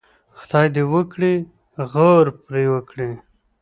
خدای 0.39 0.67
دې 0.75 0.83
وکړي 0.93 1.33
غور 1.91 2.25
پرې 2.45 2.63
وکړي. 2.73 3.11